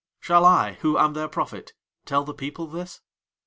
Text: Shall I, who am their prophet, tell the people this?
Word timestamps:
Shall 0.19 0.45
I, 0.45 0.77
who 0.81 0.97
am 0.97 1.13
their 1.13 1.27
prophet, 1.27 1.73
tell 2.07 2.23
the 2.23 2.33
people 2.33 2.65
this? 2.65 3.01